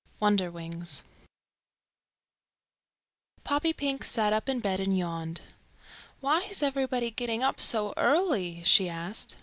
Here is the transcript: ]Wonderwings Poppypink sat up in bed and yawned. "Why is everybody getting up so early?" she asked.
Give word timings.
]Wonderwings 0.19 1.03
Poppypink 3.45 4.03
sat 4.03 4.33
up 4.33 4.49
in 4.49 4.59
bed 4.59 4.79
and 4.79 4.97
yawned. 4.97 5.41
"Why 6.21 6.39
is 6.49 6.63
everybody 6.63 7.11
getting 7.11 7.43
up 7.43 7.61
so 7.61 7.93
early?" 7.97 8.63
she 8.63 8.89
asked. 8.89 9.35